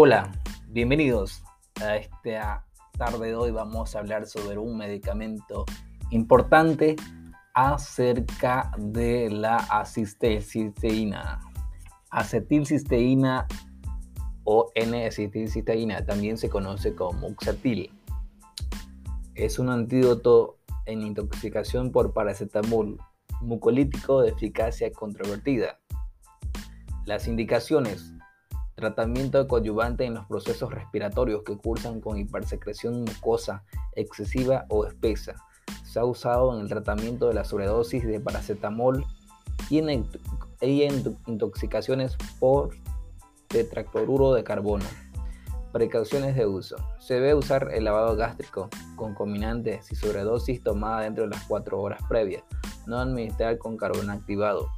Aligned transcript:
Hola, 0.00 0.30
bienvenidos 0.68 1.42
a 1.82 1.96
esta 1.96 2.64
tarde 2.96 3.26
de 3.26 3.34
hoy. 3.34 3.50
Vamos 3.50 3.96
a 3.96 3.98
hablar 3.98 4.26
sobre 4.26 4.56
un 4.56 4.78
medicamento 4.78 5.64
importante 6.10 6.94
acerca 7.52 8.70
de 8.78 9.28
la 9.28 9.56
acetilcisteína. 9.56 11.40
Acetilcisteína 12.10 13.48
o 14.44 14.70
N-acetilcisteína 14.76 16.04
también 16.06 16.38
se 16.38 16.48
conoce 16.48 16.94
como 16.94 17.30
Muxatil. 17.30 17.90
Es 19.34 19.58
un 19.58 19.68
antídoto 19.68 20.58
en 20.86 21.02
intoxicación 21.02 21.90
por 21.90 22.12
paracetamol 22.12 22.98
mucolítico 23.40 24.22
de 24.22 24.28
eficacia 24.28 24.92
controvertida. 24.92 25.80
Las 27.04 27.26
indicaciones 27.26 28.14
tratamiento 28.78 29.48
coadyuvante 29.48 30.04
en 30.04 30.14
los 30.14 30.26
procesos 30.26 30.72
respiratorios 30.72 31.42
que 31.42 31.56
cursan 31.56 32.00
con 32.00 32.16
hipersecreción 32.16 33.00
mucosa 33.00 33.64
excesiva 33.96 34.66
o 34.68 34.86
espesa. 34.86 35.34
Se 35.84 35.98
ha 35.98 36.04
usado 36.04 36.54
en 36.54 36.60
el 36.60 36.68
tratamiento 36.68 37.26
de 37.26 37.34
la 37.34 37.44
sobredosis 37.44 38.06
de 38.06 38.20
paracetamol 38.20 39.04
y 39.68 39.78
en, 39.78 40.08
intoxicaciones 41.26 42.16
por 42.38 42.70
tetracloruro 43.48 44.32
de 44.32 44.44
carbono. 44.44 44.84
Precauciones 45.72 46.36
de 46.36 46.46
uso. 46.46 46.76
Se 47.00 47.14
debe 47.14 47.34
usar 47.34 47.70
el 47.72 47.84
lavado 47.84 48.14
gástrico 48.14 48.68
concominante 48.94 49.80
y 49.90 49.96
sobredosis 49.96 50.62
tomada 50.62 51.00
dentro 51.02 51.24
de 51.24 51.30
las 51.30 51.42
4 51.48 51.80
horas 51.80 52.00
previas. 52.08 52.44
No 52.86 52.98
administrar 53.00 53.58
con 53.58 53.76
carbón 53.76 54.08
activado. 54.08 54.68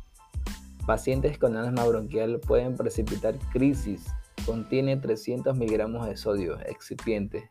Pacientes 0.86 1.38
con 1.38 1.56
asma 1.56 1.84
bronquial 1.84 2.40
pueden 2.40 2.76
precipitar 2.76 3.38
crisis. 3.52 4.06
Contiene 4.46 4.96
300 4.96 5.56
miligramos 5.56 6.06
de 6.06 6.16
sodio 6.16 6.58
excipiente. 6.60 7.50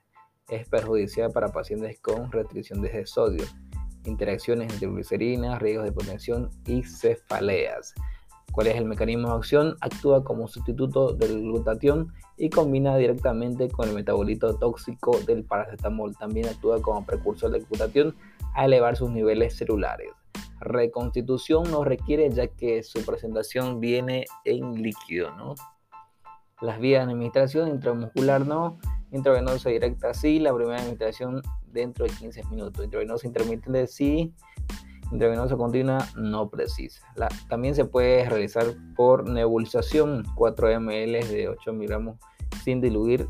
Es 0.50 0.68
perjudicial 0.68 1.32
para 1.32 1.50
pacientes 1.50 2.00
con 2.00 2.32
restricción 2.32 2.82
de 2.82 3.06
sodio, 3.06 3.46
interacciones 4.06 4.74
entre 4.74 4.90
glicerinas, 4.90 5.62
riesgos 5.62 5.86
de 5.86 5.92
hipotensión 5.92 6.50
y 6.66 6.84
cefaleas. 6.84 7.94
¿Cuál 8.52 8.68
es 8.68 8.76
el 8.78 8.86
mecanismo 8.86 9.30
de 9.30 9.36
acción? 9.36 9.76
Actúa 9.80 10.24
como 10.24 10.48
sustituto 10.48 11.14
del 11.14 11.40
glutatión 11.40 12.12
y 12.36 12.50
combina 12.50 12.98
directamente 12.98 13.70
con 13.70 13.90
el 13.90 13.96
metabolito 13.96 14.56
tóxico 14.56 15.20
del 15.28 15.44
paracetamol. 15.44 16.16
También 16.18 16.48
actúa 16.48 16.82
como 16.82 17.06
precursor 17.06 17.52
del 17.52 17.66
glutatión 17.66 18.16
a 18.56 18.66
elevar 18.66 18.96
sus 18.96 19.12
niveles 19.12 19.56
celulares. 19.56 20.10
Reconstitución 20.62 21.70
no 21.72 21.84
requiere 21.84 22.30
ya 22.30 22.48
que 22.48 22.84
su 22.84 23.06
presentación 23.06 23.80
viene 23.80 24.26
en 24.46 24.82
líquido, 24.82 25.32
¿no? 25.36 25.56
Las 26.62 26.80
vías 26.80 27.06
de 27.06 27.14
administración 27.14 27.70
intramuscular 27.70 28.46
no, 28.46 28.78
intravenosa 29.12 29.70
directa 29.70 30.14
sí, 30.14 30.40
la 30.40 30.54
primera 30.54 30.78
administración 30.78 31.42
dentro 31.68 32.06
de 32.06 32.12
15 32.12 32.44
minutos, 32.46 32.84
intravenosa 32.84 33.28
intermitente 33.28 33.88
sí, 33.88 34.34
intravenosa 35.12 35.56
continua 35.56 36.06
no 36.16 36.50
precisa. 36.50 37.02
también 37.48 37.76
se 37.76 37.86
puede 37.86 38.28
realizar 38.30 38.66
por 38.96 39.28
nebulización 39.28 40.24
4 40.36 40.80
ml 40.80 41.28
de 41.30 41.50
8 41.50 41.74
miligramos 41.74 42.18
sin 42.64 42.82
diluir 42.82 43.28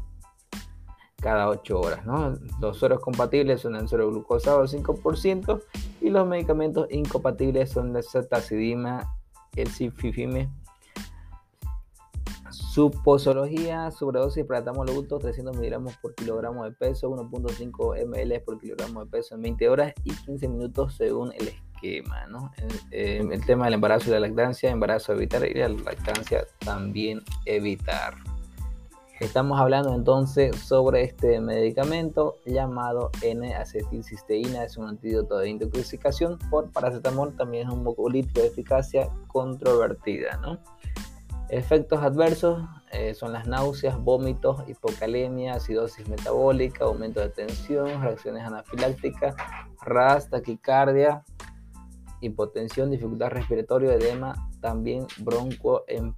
cada 1.20 1.50
8 1.50 1.80
horas. 1.80 2.06
¿no? 2.06 2.34
Los 2.60 2.78
sueros 2.78 3.02
compatibles 3.02 3.62
son 3.62 3.76
el 3.76 3.88
suero 3.88 4.10
glucosado 4.10 4.62
al 4.62 4.68
5% 4.68 5.62
y 6.02 6.10
los 6.10 6.28
medicamentos 6.28 6.88
incompatibles 6.90 7.72
son 7.72 7.94
la 7.94 8.02
cetacidima, 8.02 9.16
el 9.56 9.70
cififime. 9.70 10.50
Su 12.52 12.92
posología, 12.92 13.92
sobredosis 13.92 14.46
paracetamol 14.46 14.90
adulto 14.90 15.20
300 15.20 15.56
miligramos 15.56 15.98
por 15.98 16.16
kilogramo 16.16 16.66
de 16.66 16.72
peso, 16.72 17.10
1.5 17.10 18.06
ml 18.06 18.42
por 18.42 18.60
kilogramo 18.60 19.06
de 19.06 19.12
peso 19.12 19.36
en 19.36 19.42
20 19.42 19.70
horas 19.70 19.94
y 20.04 20.12
15 20.12 20.48
minutos 20.48 20.96
según 20.96 21.32
el 21.34 21.50
esquema. 21.50 22.26
¿no? 22.28 22.52
El, 22.92 23.32
el 23.32 23.46
tema 23.46 23.66
del 23.66 23.76
embarazo 23.76 24.10
y 24.10 24.14
la 24.14 24.20
lactancia, 24.20 24.72
embarazo 24.72 25.14
evitar 25.14 25.46
y 25.46 25.54
la 25.54 25.70
lactancia 25.70 26.46
también 26.60 27.22
evitar. 27.46 28.16
Estamos 29.20 29.60
hablando 29.60 29.94
entonces 29.94 30.56
sobre 30.56 31.04
este 31.04 31.42
medicamento 31.42 32.38
llamado 32.46 33.12
N-acetilcisteína, 33.22 34.64
es 34.64 34.78
un 34.78 34.88
antídoto 34.88 35.40
de 35.40 35.50
intoxicación 35.50 36.40
por 36.50 36.72
paracetamol, 36.72 37.36
también 37.36 37.68
es 37.68 37.74
un 37.74 37.84
mucolítico 37.84 38.40
de 38.40 38.48
eficacia 38.48 39.10
controvertida. 39.28 40.38
¿no? 40.38 40.58
Efectos 41.50 42.02
adversos 42.02 42.64
eh, 42.94 43.14
son 43.14 43.34
las 43.34 43.46
náuseas, 43.46 44.00
vómitos, 44.00 44.64
hipocalemia, 44.70 45.56
acidosis 45.56 46.08
metabólica, 46.08 46.86
aumento 46.86 47.20
de 47.20 47.28
tensión, 47.28 48.02
reacciones 48.02 48.46
anafilácticas, 48.46 49.36
RAS, 49.82 50.30
taquicardia, 50.30 51.26
hipotensión, 52.22 52.90
dificultad 52.90 53.32
respiratoria, 53.32 53.96
edema, 53.96 54.50
también 54.62 55.06
broncoespasmo. 55.18 56.16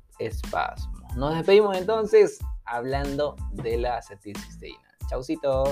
Nos 1.15 1.33
despedimos 1.35 1.75
entonces 1.75 2.39
hablando 2.65 3.35
de 3.51 3.77
la 3.77 3.97
acetilcisteína. 3.97 4.79
Chaucito. 5.09 5.63